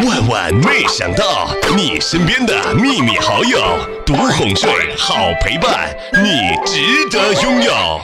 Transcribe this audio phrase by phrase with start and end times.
[0.00, 3.60] 万万没想到，你身边的秘密好友，
[4.06, 7.72] 独哄睡，好陪伴，你值得拥有。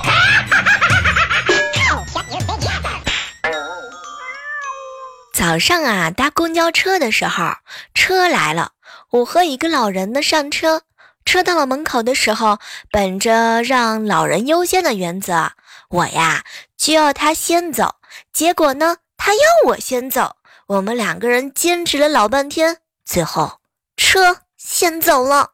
[5.33, 7.55] 早上啊，搭公交车的时候，
[7.95, 8.73] 车来了，
[9.11, 10.83] 我和一个老人呢上车。
[11.25, 12.59] 车到了门口的时候，
[12.91, 15.53] 本着让老人优先的原则，
[15.89, 16.45] 我呀
[16.77, 17.95] 就要他先走。
[18.33, 20.37] 结果呢，他要我先走。
[20.69, 23.53] 我们两个人坚持了老半天，最后
[23.97, 25.53] 车先走了。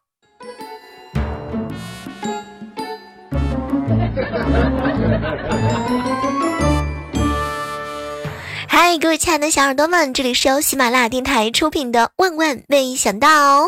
[8.67, 13.67] 嗨，各位亲爱的小耳朵们，这里是由喜马拉雅电台出品的《万万没想到》。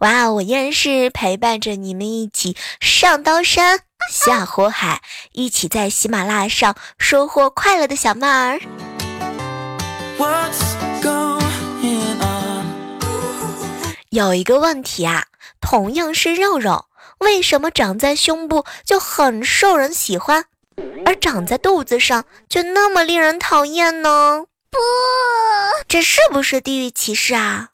[0.00, 8.58] 哇哦，我依然是陪伴着你们一起上刀山下火海，一起在喜马拉雅上收获快乐的小妹儿。
[14.10, 15.24] 有一个问题啊，
[15.60, 16.86] 同样是肉肉，
[17.18, 20.44] 为什么长在胸部就很受人喜欢？
[21.06, 24.44] 而长在肚子上就那么令人讨厌呢？
[24.70, 24.78] 不，
[25.88, 27.70] 这是不是地域歧视啊？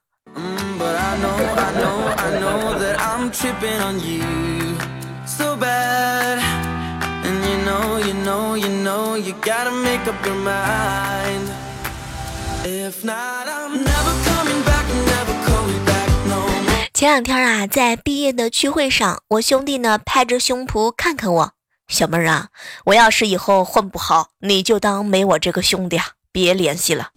[16.93, 21.53] 前两天啊，在毕业的聚会上，我兄弟呢拍着胸脯看看我。
[21.87, 22.49] 小妹儿啊，
[22.87, 27.11] 我要是以后混不好，你就当没我这个兄弟啊，别联系了。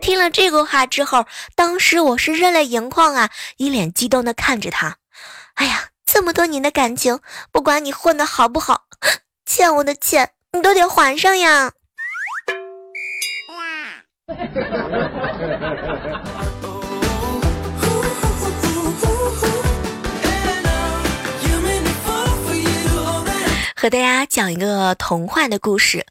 [0.00, 4.96] 听了这个话之后，当时我是热泪盈眶啊，一脸激动的看着他。
[5.54, 7.20] 哎呀，这么多年的感情，
[7.52, 8.82] 不管你混的好不好，
[9.46, 11.72] 欠我的钱你都得还上呀。
[23.76, 26.06] 和大家讲一个童话的故事。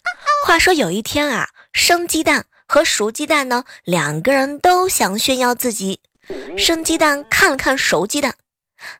[0.46, 6.00] 话说有一天啊，生鸡蛋和熟鸡蛋呢，两个人都想炫耀自己。
[6.56, 8.36] 生鸡蛋看了看熟鸡蛋，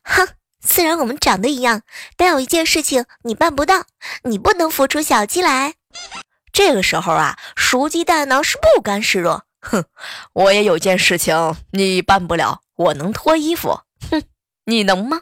[0.03, 0.28] 哼，
[0.66, 1.81] 虽然我们长得一样，
[2.18, 3.86] 但有一件事情你办不到，
[4.24, 5.76] 你不能孵出小鸡来。
[6.53, 9.86] 这个时候啊，熟鸡蛋呢是不甘示弱，哼，
[10.34, 13.80] 我也有件事情你办不了，我能脱衣服，
[14.12, 14.22] 哼，
[14.66, 15.22] 你能吗？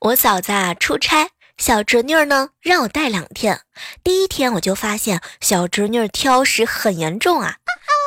[0.00, 1.28] 我嫂子啊出差，
[1.60, 3.60] 小侄女呢让我带两天。
[4.02, 7.56] 第一天我就发现小侄女挑食很严重啊。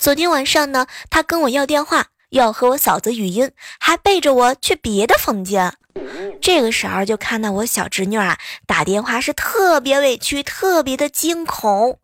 [0.02, 5.72] 昨天晚上呢，她跟我要电话，要和我嫂子语音，还背着我去别的房间。
[6.42, 12.00] 这个时候就看到我小侄女啊打电话是特别委屈，特别的惊恐。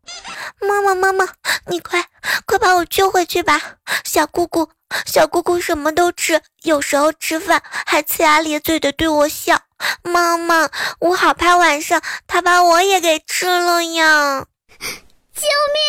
[0.62, 1.28] 妈妈妈妈，
[1.66, 2.06] 你快
[2.46, 3.60] 快把我救回去吧！
[4.06, 4.70] 小姑姑，
[5.08, 9.64] 小姑姑什么都吃，有时候吃饭还呲牙咧嘴的对我笑。
[10.04, 10.70] 妈妈，
[11.00, 14.46] 我好怕晚上他把我也给吃了呀！
[15.36, 15.80] 救命！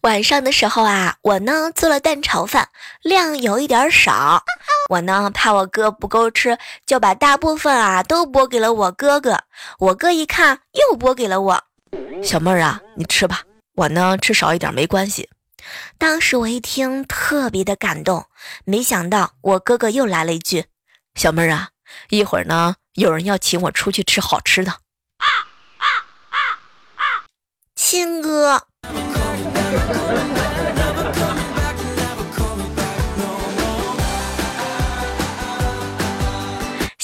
[0.00, 2.68] 晚上的时候啊，我呢做了蛋炒饭，
[3.02, 4.42] 量有一点少。
[4.88, 9.38] 我呢怕我哥不够吃，就把大部分啊都拨给了我哥哥。
[9.78, 11.64] 我哥一看，又拨给了我。
[12.22, 13.42] 小妹儿啊，你吃吧，
[13.74, 15.30] 我呢吃少一点没关系。
[15.96, 18.26] 当时我一听，特别的感动。
[18.64, 20.66] 没想到我哥哥又来了一句
[21.14, 21.68] ：“小妹儿啊，
[22.08, 24.72] 一会儿呢有人要请我出去吃好吃的。”
[25.18, 25.26] 啊
[25.78, 25.86] 啊
[26.28, 26.36] 啊
[26.96, 27.04] 啊
[27.76, 28.66] 亲哥。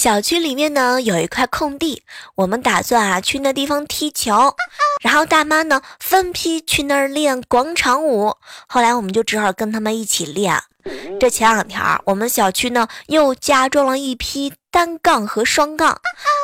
[0.09, 2.03] 小区里面呢有一块空地，
[2.35, 4.57] 我们打算啊去那地方踢球，
[5.03, 8.35] 然后大妈呢分批去那儿练广场舞。
[8.67, 10.59] 后来我们就只好跟他们一起练。
[11.21, 16.01] 这前两天我们小区呢又加装了一批单杠和双杠，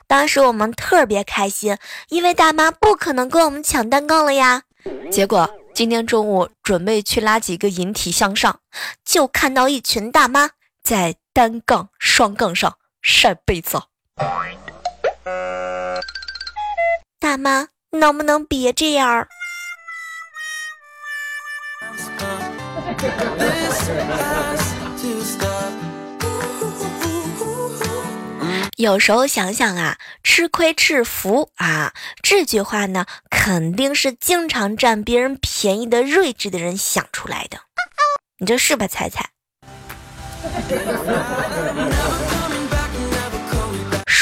[0.06, 1.78] 当时我们特别开心，
[2.10, 4.64] 因为大妈不可能跟我们抢单杠了呀。
[5.10, 5.48] 结果。
[5.72, 8.60] 今天中午准备去拉几个引体向上，
[9.04, 10.50] 就看到一群大妈
[10.84, 13.80] 在单杠、双杠上晒被子。
[17.20, 19.28] 大妈，能不能别这样？
[28.76, 31.92] 有时候想想啊，吃亏是福啊，
[32.22, 37.58] 这句话呢，肯定是经常占别人便宜的睿智的人想出来的。
[38.38, 39.30] 你这是吧，彩彩？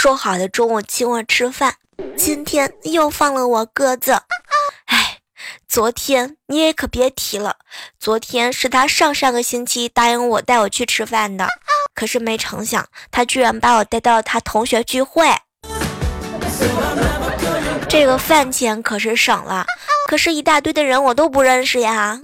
[0.03, 1.77] 说好的中午请我吃饭，
[2.17, 4.11] 今天又放了我鸽子。
[4.87, 5.19] 哎，
[5.69, 7.55] 昨天你也可别提了，
[8.01, 11.47] 昨天是他上上个星期答应我带我去吃饭的。
[11.95, 15.25] 可是没成想，他居然把我带到他同学聚会，
[17.89, 19.65] 这个饭钱可是省了。
[20.09, 22.21] 可是，一大堆的人我都不认识呀。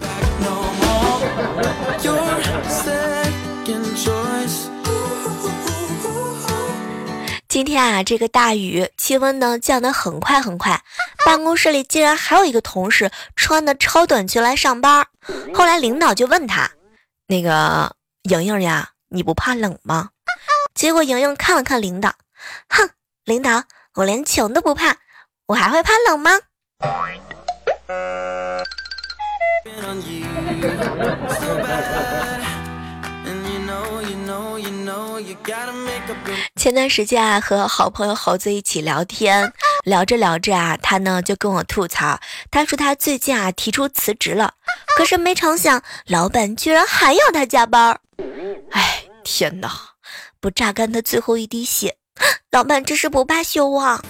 [7.58, 10.80] 今天啊，这个大雨，气温呢降得很快很快，
[11.26, 15.04] 办公室里竟然还有一个同事穿的超短裙来上班。
[15.52, 16.70] 后来领导就问他
[17.26, 17.92] ：“那个
[18.30, 20.10] 莹莹呀。”你不怕冷吗？
[20.72, 22.14] 结果莹莹看了看领导，
[22.68, 22.88] 哼，
[23.24, 23.64] 领导，
[23.96, 24.96] 我连穷都不怕，
[25.46, 26.30] 我还会怕冷吗？
[36.56, 39.50] 前段时间啊，和好朋友猴子一起聊天，
[39.84, 44.52] 聊着聊着啊，他呢就跟我吐槽，他说他最近啊提出辞职了，
[44.96, 47.98] 可是没成想，老板居然还要他加班。
[48.72, 49.70] 哎，天哪！
[50.38, 51.96] 不榨干他最后一滴血，
[52.50, 54.02] 老板这是不罢休啊！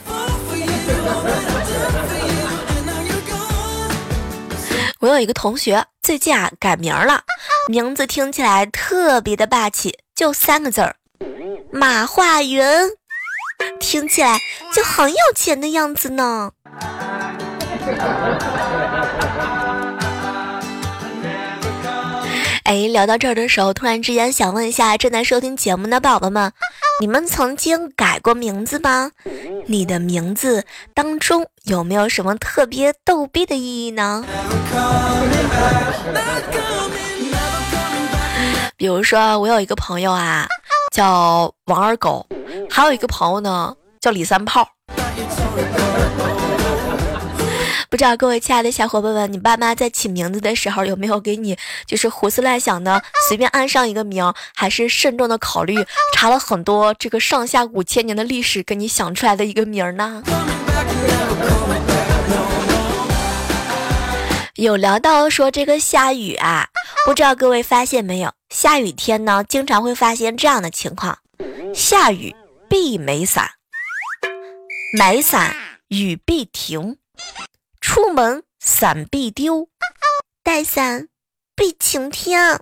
[4.99, 7.23] 我有一个同学最近啊改名了，
[7.69, 10.97] 名字听起来特别的霸气，就三个字儿：
[11.71, 12.63] 马化云，
[13.81, 14.39] 听起来
[14.75, 16.53] 就很有钱的样子呢。
[22.65, 26.53] 哎，聊到这儿的时候，突然之间想问一下正在收听节目的宝宝们，
[27.01, 29.11] 你们曾经改过名字吗？
[29.67, 34.25] 你的名字当中有没有什么特别逗逼的意义呢？
[38.77, 40.47] 比如说，我有一个朋友啊，
[40.91, 42.27] 叫王二狗，
[42.71, 44.69] 还有一个朋友呢，叫李三炮。
[47.91, 51.57] 不知道各位亲爱的小伙伴们，你爸妈在起名字的时候有没有给你
[51.87, 55.75] 就是胡思乱想的随便安上一个名，还是慎重的考虑
[56.15, 60.23] 查了很多这个上下五千年的历史给你想出来的一个名呢？
[64.57, 66.67] 有聊到说这个下雨啊，
[67.07, 71.19] 不知道各位发现没有，下雨天呢经常会发现这样的情况：
[71.75, 72.35] 下雨
[72.69, 73.51] 必没伞，
[74.97, 75.55] 买伞
[75.89, 76.99] 雨必停。
[77.81, 79.69] 出门伞必丢，
[80.43, 81.09] 带伞
[81.57, 82.61] 必晴天。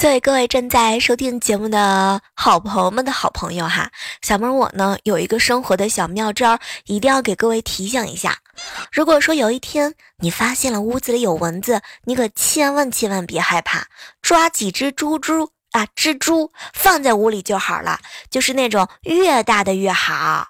[0.00, 3.90] 作为各位正在收听节目的好朋友们的好朋友哈，
[4.22, 8.38] 小妹我呢有一个生活的小妙招，一定要给各位提醒一下。
[8.90, 13.88] 如果说有一天你发现了屋子里有蚊子，你可千万千万别害怕，
[14.22, 15.50] 抓几只猪猪。
[15.72, 18.00] 啊，蜘蛛放在屋里就好了，
[18.30, 20.46] 就是那种越大的越好。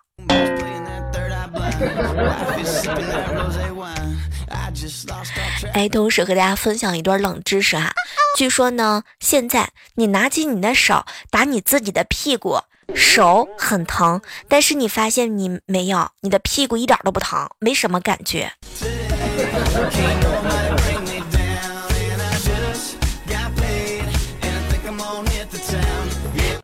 [5.72, 7.92] 哎，同时和大家分享一段冷知识哈，
[8.36, 12.60] 据说呢，现在你拿起你的手打你自己的屁股，
[12.94, 18.52] 手很疼，但是你发现你没有，你的屁股一点都不疼，没什么感觉。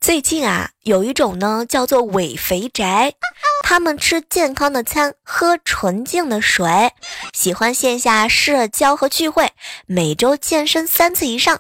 [0.00, 3.12] 最近啊，有一种呢叫做伪肥宅，
[3.68, 6.92] 他们吃健康的餐，喝纯净的水，
[7.32, 9.50] 喜欢线下社交和聚会，
[9.86, 11.58] 每周健身三次以上。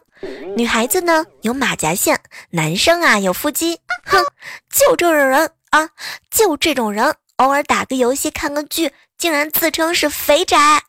[0.56, 2.20] 女孩子呢有马甲线，
[2.50, 3.80] 男生啊有腹肌。
[4.04, 4.24] 哼，
[4.70, 5.88] 就这种人啊，
[6.30, 10.84] 就这种人，偶尔打个游戏、看个剧，竟然自称是肥宅。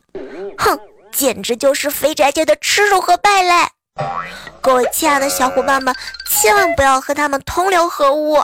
[0.60, 0.80] 哼，
[1.12, 3.52] 简直就是肥宅界的耻辱和败类。
[4.62, 5.96] 各位亲爱的小伙伴们，
[6.30, 8.38] 千万不要和他们同流合污。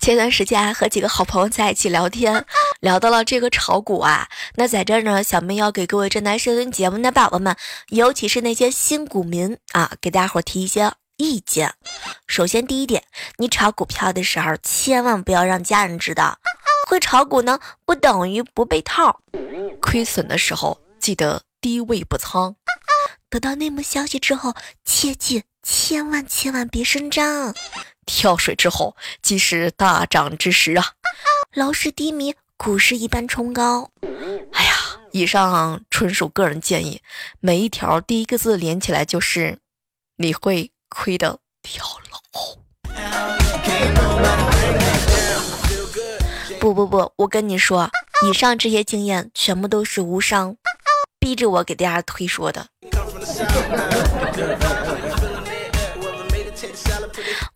[0.00, 2.46] 前段时间和几个好朋友在一起聊天，
[2.80, 4.26] 聊到了这个炒股啊。
[4.54, 7.54] 那在这儿呢，小妹要给各位正在收听节目的宝宝们，
[7.88, 10.90] 尤其是那些新股民啊，给大家伙提一些。
[11.18, 11.74] 意见，
[12.26, 13.04] 首先第一点，
[13.36, 16.38] 你炒股票的时候千万不要让家人知道。
[16.88, 19.20] 会炒股呢，不等于不被套。
[19.82, 22.56] 亏损的时候记得低位补仓。
[23.28, 27.54] 得到内幕消息之后，切记千万千万别声张。
[28.06, 30.92] 跳水之后即是大涨之时啊，
[31.54, 33.90] 楼市低迷，股市一般冲高。
[34.52, 34.72] 哎呀，
[35.12, 37.00] 以上纯属个人建议，
[37.40, 39.58] 每一条第一个字连起来就是
[40.16, 42.18] 你会亏的跳楼。
[46.58, 47.90] 不不不，我跟你说，
[48.26, 50.56] 以上这些经验全部都是无伤
[51.18, 52.66] 逼着我给大家推说的。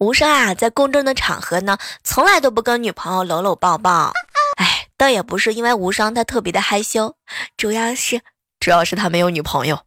[0.04, 4.12] 无双啊，在公众的场合呢，从来都不跟女朋友搂搂抱抱。
[4.58, 7.16] 哎，倒也不是因为无双他特别的害羞，
[7.56, 8.20] 主要是
[8.60, 9.80] 主要是他没有女朋友。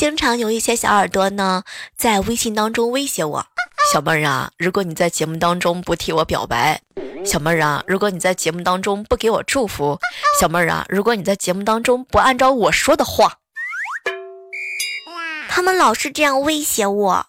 [0.00, 1.62] 经常有一些小耳朵呢，
[1.94, 3.46] 在微信当中威胁我。
[3.92, 6.80] 小妹儿啊，如果你在节目当中不替我表白，
[7.22, 9.98] 小妹儿啊，如果你在节目当中不给我祝福，
[10.40, 13.34] 小妹儿啊，如果你在节目当中不按照我说的话，
[15.50, 17.26] 他们老是这样威胁我。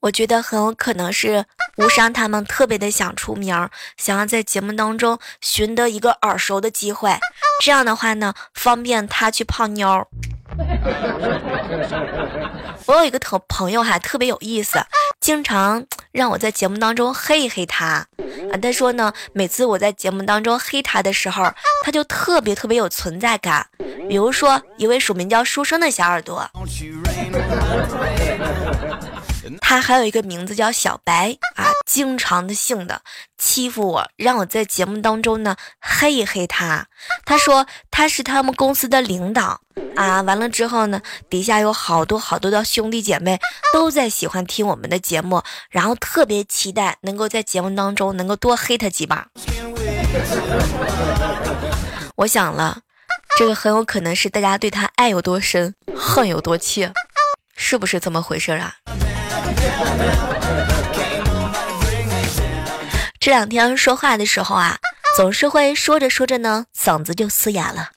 [0.00, 1.44] 我觉得很有可能是
[1.76, 7.16] 无伤他们特别的想出名，想要在节目当中寻得一个耳熟的机会，
[7.60, 10.06] 这样的话呢，方便他去泡妞。
[12.86, 14.78] 我有一个朋朋友哈，特别有意思，
[15.18, 18.06] 经常让我在节目当中黑一黑他啊。
[18.62, 21.50] 他说呢，每次我在节目当中黑他的时候，
[21.82, 23.66] 他就特别特别有存在感。
[24.08, 26.48] 比如说，一位署名叫书生的小耳朵。
[29.60, 33.00] 他还有一个名字叫小白啊，经常的性的
[33.38, 36.86] 欺负我，让我在节目当中呢黑一黑他。
[37.24, 39.60] 他说他是他们公司的领导
[39.96, 43.38] 啊，完了之后呢，底下有好多好多的兄弟姐妹
[43.72, 49.26] 都在喜欢听我们的节目，然后特别期待能够在节目当中能够多黑他几把。
[52.16, 52.78] 我想了，
[53.36, 56.92] 这个很有可能是大家对他爱有多深，恨有多切，
[57.56, 58.74] 是不是这么回事啊？
[63.20, 64.76] 这两天说话的时候啊，
[65.16, 67.88] 总是会说着说着呢，嗓子就嘶哑了。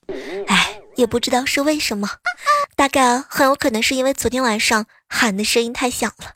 [0.48, 2.10] 哎，也不知道是为什么，
[2.78, 6.32] 大概很有可能是因为昨天晚上喊的声音太响了。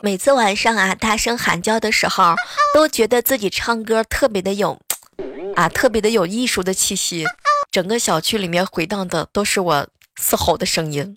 [0.00, 2.36] 每次晚上啊，大声喊叫的时候，
[2.72, 4.80] 都觉得自己唱歌特别的有，
[5.56, 7.26] 啊，特别的有艺术的气息。
[7.72, 9.88] 整个小区里面回荡的都是我
[10.20, 11.16] 嘶吼的声音。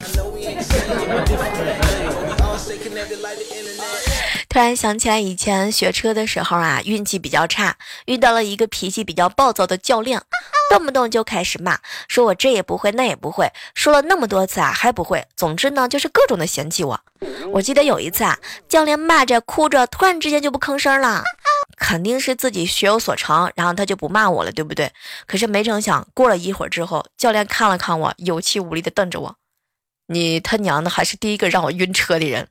[4.50, 10.22] 突然想起来，以前学车的时候啊，运气比较差，遇到了一个脾气比较暴躁的教练，
[10.72, 11.77] 动不动就开始骂，
[12.08, 15.25] 说我这也不会，那也不会，说了那么多次啊，还不会。
[15.36, 17.00] 总之呢，就是各种的嫌弃我。
[17.51, 21.24] 我记得有一次啊，教练骂着哭着，突然之间就不吭声了，
[21.77, 24.91] 肯定是自己学有所成，然后他就不骂我了，对不对？
[25.27, 29.36] 可是没成想，过了一会儿之后，教练看了看我，有气无力的瞪着我
[30.12, 32.48] ：“你他娘的还是第一个让我晕车的人。”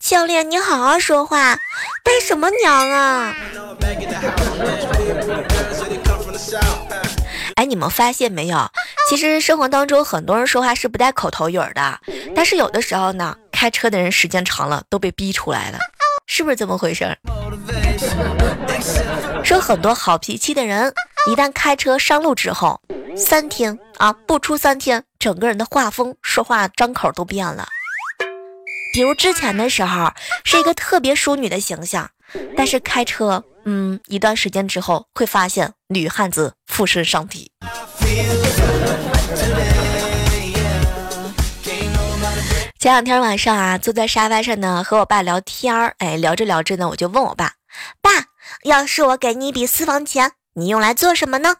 [0.00, 1.54] 教练，你好好说话，
[2.02, 3.36] 带什么娘啊？
[7.56, 8.70] 哎，你们发现没有？
[9.10, 12.00] 其实生活当中很多人说话是不带口头语的，
[12.34, 15.78] 但是有的时候呢，开车的人时间长了都被逼出来了，
[16.26, 17.14] 是不是这么回事？
[19.44, 20.94] 说很多好脾气的人，
[21.30, 22.80] 一旦开车上路之后，
[23.18, 27.66] 三天啊，不出三天，整个人的画风、说话张口都变了。
[28.94, 30.12] 比如之前的时候
[30.44, 32.08] 是一个特别淑女的形象，
[32.56, 37.50] 但是开车，嗯，一段时间之后会发现女汉子附身上体。
[42.78, 47.54] 前两天晚上啊，坐在沙发上呢，和我爸聊天儿，哎，聊着聊着呢，我就问我爸
[48.00, 48.10] ：“爸，
[48.62, 51.56] 要是我给你一笔私房钱，你用来做什么呢？”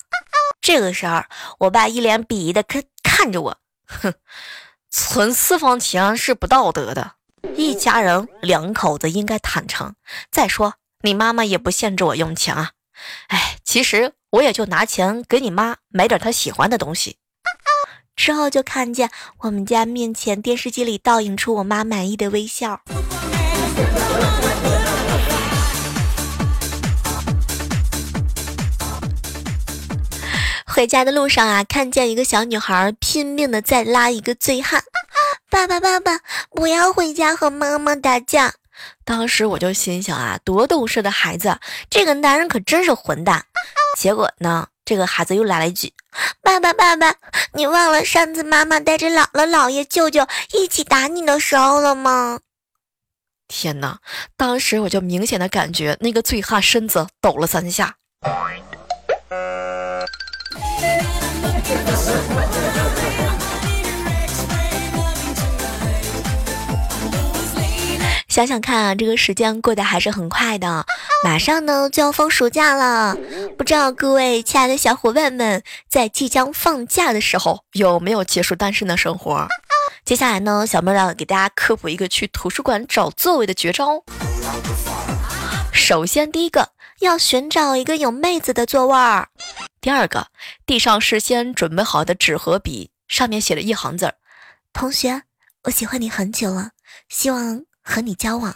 [0.60, 1.22] 这个时候，
[1.60, 4.14] 我爸一脸鄙夷的看看着我，哼，
[4.90, 7.12] 存私房钱是不道德的。
[7.54, 9.94] 一家人两口子应该坦诚。
[10.30, 12.72] 再说，你妈妈也不限制我用钱啊。
[13.28, 17.16] 哎，其实我也就拿钱给你妈买点她喜欢的东西。
[18.16, 22.80] 之后就看见我们家面前电视机里倒映出我妈满意的微笑。
[30.78, 34.80] 回家的路上啊，看见一个小女孩拼命的在拉一个醉汉。
[35.50, 36.20] 爸爸，爸爸，
[36.50, 38.54] 不要回家和妈妈打架。
[39.04, 41.58] 当时我就心想啊，多懂事的孩子，
[41.90, 43.44] 这个男人可真是混蛋。
[43.98, 45.92] 结果呢，这个孩子又来了一句
[46.42, 47.12] ：“爸爸，爸爸，
[47.54, 52.38] 你忘了上次妈妈带着姥姥、姥爷、舅舅一起打你的时候了吗？”
[53.48, 53.98] 天哪！
[54.36, 57.96] 当时我就明显的感觉那个醉汉身子抖了三下。
[68.28, 70.86] 想想看啊，这个时间过得还是很快的，
[71.24, 73.16] 马上呢就要放暑假了。
[73.56, 79.48] 不知道各位亲爱的小伙伴们，在即将放假的时候有没有结束单身的生活？
[80.04, 84.04] 接下来呢，小妹要给大家科普一个去图书馆找座位的绝招。
[85.72, 86.68] 首先，第一个
[87.00, 89.28] 要寻找一个有妹子的座位儿；
[89.80, 90.28] 第二个，
[90.66, 94.14] 地上事先准备好的纸和笔，上面写了一行字儿
[94.72, 95.22] ：“同学，
[95.64, 96.70] 我喜欢你很久了，
[97.08, 98.54] 希望。”和你交往，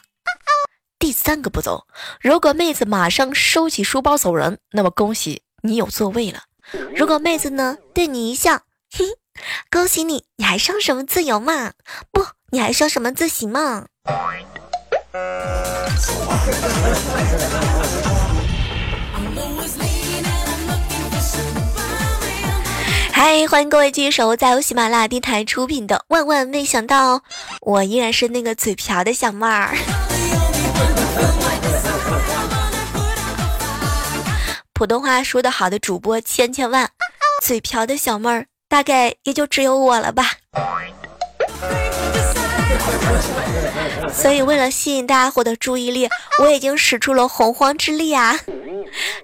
[0.98, 1.86] 第三个步骤，
[2.20, 6.42] 如果妹子马上收起书包走人，那么恭喜你有座位了。
[6.94, 9.06] 如果妹子呢对你一笑，嘿，
[9.70, 11.72] 恭喜你，你还上什么自由嘛？
[12.10, 13.86] 不，你还上什么自习嘛？
[23.24, 27.18] 嗨，欢迎各位继续守候在由喜马拉雅电台出品的《万万没想到》，
[27.60, 29.72] 我依然是那个嘴瓢的小妹儿。
[34.74, 36.88] 普通话说得好的主播千千万，
[37.40, 40.32] 嘴瓢的小妹儿大概也就只有我了吧。
[44.12, 46.08] 所以为了吸引大家伙的注意力，
[46.40, 48.38] 我已经使出了洪荒之力啊！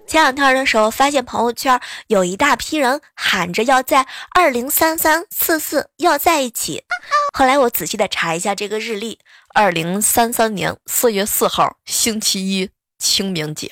[0.07, 6.85] 前两天的时候，发现朋友圈有一大批人喊着要在二零三三四四要在一起。
[7.35, 9.19] 后来我仔细的查一下这个日历，
[9.55, 13.71] 二零三三年四月四号星期一，清明节。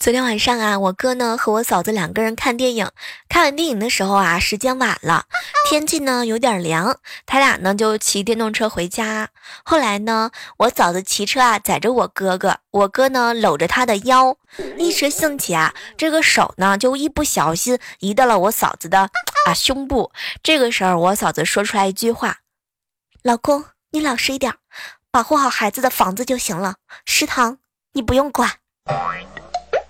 [0.00, 2.90] 昨天晚上啊，我哥呢和我嫂子两个人看电影。
[3.28, 5.26] 看完电影的时候啊，时间晚了，
[5.68, 9.28] 天气呢有点凉，他俩呢就骑电动车回家。
[9.62, 14.34] 后来呢，我嫂子骑车啊载着我哥哥，我哥呢搂着他的腰，
[14.78, 19.10] 一时兴起啊，这个手呢就一不小心移到了我嫂子的
[19.44, 20.10] 啊胸部。
[20.42, 22.38] 这个时候，我嫂子说出来一句话
[23.22, 24.54] ：“老公，你老实一点，
[25.10, 27.58] 保护好孩子的房子就行了，食堂
[27.92, 28.50] 你不用管。”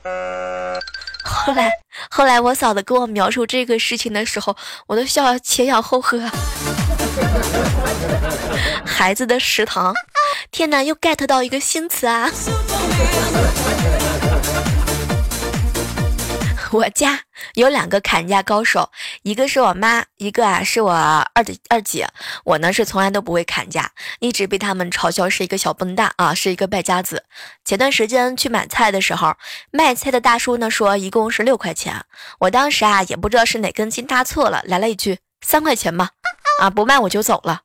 [1.22, 1.70] 后来，
[2.10, 6.18] 后来我嫂子跟我描述这个事情的时候，我都笑前仰后合。
[8.84, 9.94] 孩子的食堂，
[10.50, 12.30] 天哪，又 get 到一个新词啊！
[16.72, 17.20] 我家
[17.54, 18.90] 有两个砍价高手，
[19.22, 22.08] 一个是我妈，一个啊是我二的二姐。
[22.44, 27.24] 我呢是从来都不会砍价，一直被他们嘲笑是一个小笨蛋啊，是一个败家子。
[27.64, 29.34] 前段时间去买菜的时候，
[29.70, 32.04] 卖菜的大叔呢说一共是六块钱，
[32.40, 36.10] 我当时啊也不知道是哪根筋搭错了，来了一句三块钱吧，
[36.60, 37.62] 啊不卖我就走了。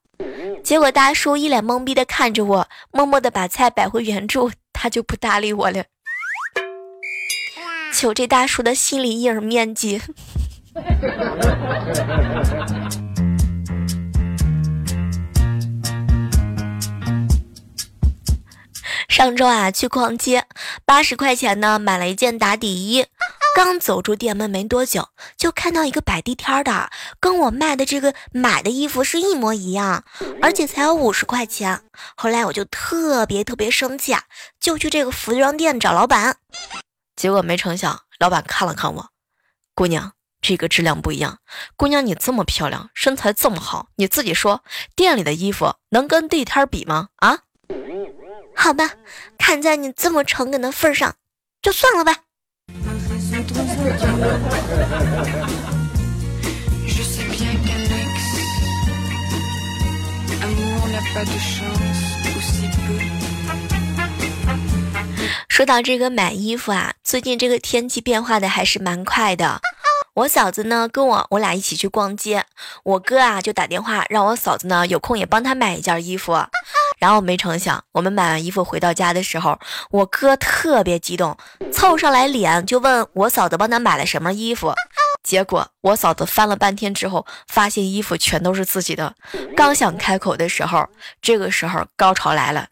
[0.63, 5.83] 结果大叔一脸懵逼的看着我，默默的把菜摆回原处，他就不搭理我了。
[7.93, 10.01] 求这大叔的心理阴影面积。
[19.07, 20.43] 上周啊，去逛街，
[20.83, 23.05] 八十块钱呢买了一件打底衣。
[23.55, 26.89] 刚走出店门没多久，就看到一个摆地摊的，
[27.21, 30.03] 跟我卖的这个买的衣服是一模一样，
[30.41, 31.83] 而且才有五十块钱。
[32.17, 34.23] 后来我就特别特别生气啊，
[34.59, 36.35] 就去这个服装店找老板。
[37.15, 39.09] 结果没成想，老板看了看我，
[39.73, 41.39] 姑娘，这个质量不一样。
[41.75, 44.63] 姑娘，你这么漂亮，身材这么好，你自己说，
[44.95, 47.09] 店里的衣服能跟地摊比吗？
[47.17, 47.39] 啊？
[48.55, 48.91] 好吧，
[49.37, 51.15] 看在你这么诚恳的份上，
[51.61, 52.17] 就算了吧。
[65.47, 69.61] 说到这个买衣服啊，最近这个天气变化的还是蛮快的。
[70.13, 72.45] 我嫂子呢跟我我俩一起去逛街，
[72.83, 76.37] 我哥啊就打电话让我嫂子呢有空也帮他买一件衣服。
[76.97, 79.59] 然后没成想，我们买完衣服回到家的时候，
[79.91, 81.37] 我哥特别激动，
[81.71, 84.73] 凑上来脸就问我嫂子帮他买了什么衣服。
[85.21, 89.13] 结果我嫂子翻了半天之后，发现衣服全都是自己的。
[89.57, 90.87] 刚想开口的时候，
[91.21, 92.65] 这个时候高潮来了。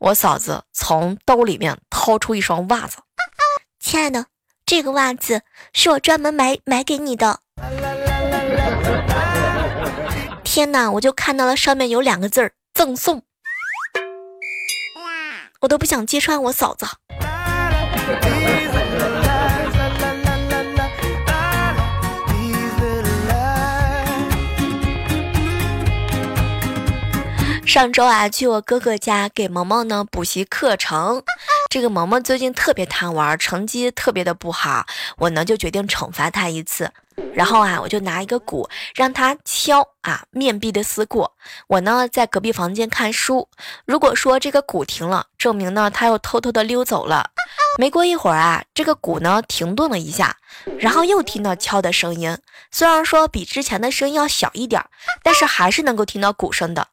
[0.00, 2.96] 我嫂子从兜里面掏出一双袜子，
[3.78, 4.24] 亲爱的，
[4.64, 5.42] 这个袜子
[5.74, 7.40] 是我专门买买给你的。
[10.42, 13.22] 天哪，我就看到了上面有两个字儿赠送，
[15.60, 16.86] 我都不想揭穿我嫂子。
[27.80, 31.22] 上周啊，去我哥哥家给萌萌呢补习课程。
[31.70, 34.84] 这个萌萌最近特别贪玩，成绩特别的不好，
[35.16, 36.92] 我呢就决定惩罚他一次。
[37.32, 41.32] 然后啊，我就拿一个鼓让他敲啊，面壁的思过。
[41.68, 43.48] 我呢在隔壁房间看书。
[43.86, 47.30] 如果说这个鼓停了，证明呢他又偷偷的溜走了。
[47.78, 50.36] 没过一会儿啊，这个鼓呢停顿了一下，
[50.78, 52.36] 然后又听到敲的声音。
[52.70, 54.84] 虽然说比之前的声音要小一点，
[55.22, 56.86] 但是还是能够听到鼓声的。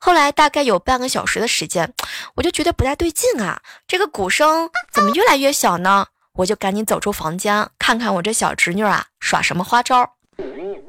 [0.00, 1.92] 后来大概有半个小时的时间，
[2.36, 6.06] 我就觉得不太对劲啊，这个鼓声怎么越来越小呢？
[6.34, 10.14] 我就赶紧走出房间，看看我这小侄女啊耍什么花招。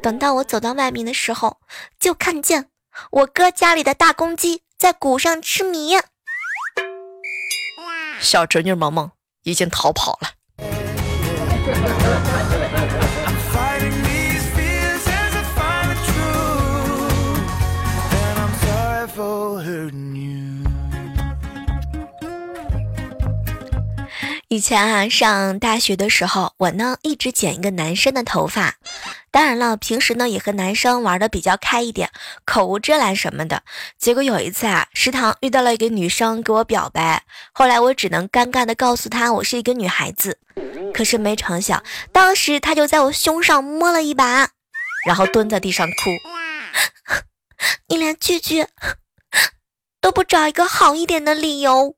[0.02, 1.58] 等到我走到外面的时候，
[2.00, 2.70] 就看见
[3.12, 5.98] 我哥家里的大公鸡在鼓上吃米。
[8.20, 9.12] 小侄女萌萌
[9.44, 10.30] 已经逃跑了。
[24.56, 28.76] 以前啊，上大学的时候，我呢一直剪一个男生的头发。
[29.30, 32.10] 当然了，平时呢也和男生玩的比较开一点，
[32.46, 33.64] 口无遮拦什么的。
[33.98, 40.40] 结果有一次啊，食堂遇到了一个女生给我表白，后来我只能尴尬的告诉她我是一个女孩子。
[40.94, 44.52] 可是没成想，当时她就在我胸上摸了一把，
[45.06, 46.12] 然后蹲在地上哭。
[47.90, 48.70] 你连拒绝
[50.00, 51.98] 都不找一个好一点的理由。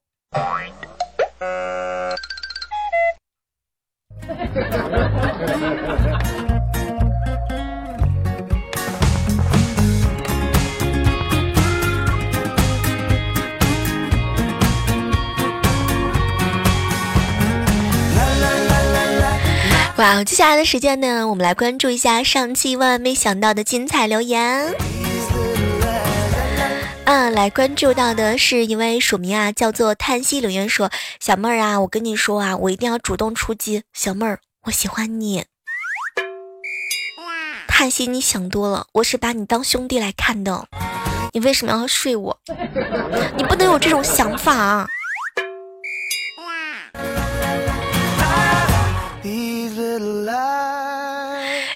[19.98, 24.72] 哇，接下来的时间呢，我们来关注一下上期万万没想到的精彩留言。
[27.10, 30.92] 嗯，来关注到的是一位署名啊，叫做叹息留言说
[31.22, 35.46] ：“小妹儿啊，我跟你说啊，我一定要主动出击，小妹儿，我喜欢你。”
[37.66, 40.68] 叹息，你想多了，我是把你当兄弟来看的，
[41.32, 42.38] 你为什么要睡我？
[43.38, 44.90] 你不能有这种想法啊！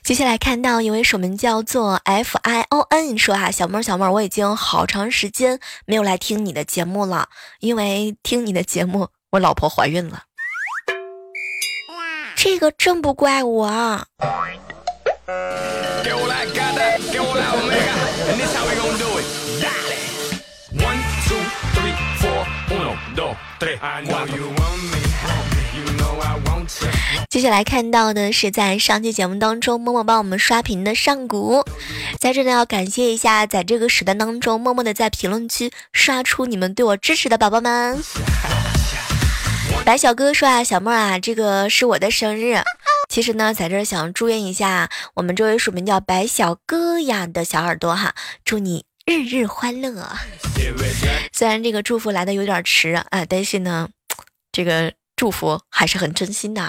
[0.03, 10.23] 接下来看到一位署名叫做 F I O N 说啊，小妹儿小妹儿，我已经好长时间没有来听你的节目了，因为听你的节目，我老婆怀孕了。
[12.35, 14.07] 这个真不怪我。
[27.31, 31.63] 接下来看到的是在上期节目当中，默默帮我们刷屏的上古，
[32.19, 37.97] 在这里要感谢一下，在这个时段当中，默默的在评论区刷出你们对我支持的宝宝们。
[39.85, 42.61] 白小哥说啊，小妹啊，这个是我的生日，
[43.07, 48.13] 其实呢，在这想祝愿一下我们这位署名叫白小哥呀的小耳朵哈，
[48.43, 50.05] 祝你日日欢乐。
[51.31, 53.87] 虽然这个祝福来的有点迟啊，但是呢，
[54.51, 54.91] 这个。
[55.21, 56.63] 祝福还是很真心的。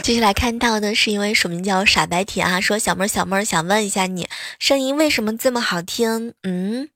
[0.00, 4.28] 接下来看到的是一位署名叫傻白甜啊，说小妹儿小妹儿想问一下你，
[4.60, 6.34] 声音为什么这么好听？
[6.44, 6.88] 嗯，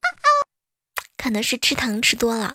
[1.20, 2.54] 可能是吃糖吃多了。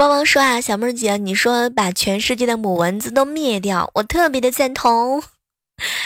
[0.00, 5.22] 汪汪说啊，小妹儿姐，你说把全世界的母蚊子都灭掉，我特别的赞同。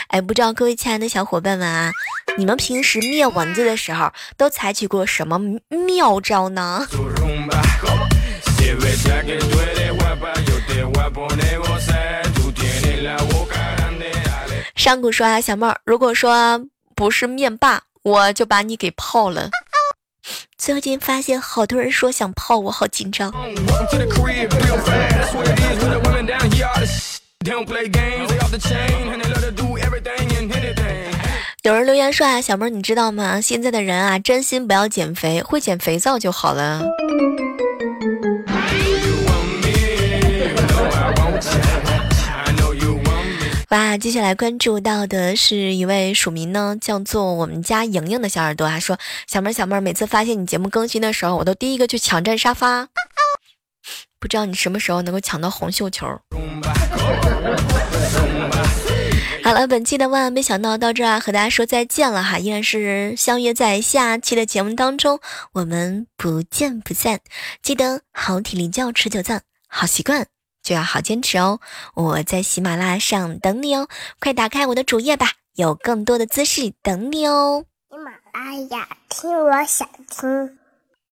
[0.08, 1.92] 哎，不知道各位亲爱的小伙伴们啊，
[2.36, 5.38] 你们平时灭蚊子的时候都采取过什么
[5.86, 6.84] 妙招呢？
[14.74, 16.60] 上古说啊，小妹儿，如果说
[16.96, 19.50] 不是灭霸，我就把你给泡了。
[20.56, 23.32] 最近发现好多人说想泡我，好紧张。
[31.62, 33.40] 有人留言说啊，小妹儿你知道吗？
[33.40, 36.82] 现在的人啊，真心不要减肥，会减肥皂就好了。
[43.76, 52.86] 那，接下来关注到的是一位署名呢，叫做我们家莹莹的小耳朵啊，说小妹儿小妹儿，每次发现你节目更新的时候，我都第一个去抢占沙发，
[54.20, 56.06] 不知道你什么时候能够抢到红绣球。
[59.42, 65.18] 好了，本期的万万没想到到这儿和大家说再见了哈，依然是相约在下期的节目当中，
[65.52, 67.18] 我们不见不散。
[67.60, 70.28] 记得好体力就要持久战，好习惯
[70.64, 71.60] 就要好坚持哦。
[71.94, 73.86] 我在喜马拉雅上等你哦，
[74.18, 77.64] 快打开我的主页吧，有更多的姿势等你哦。
[77.90, 80.58] 喜马拉雅听，我想听。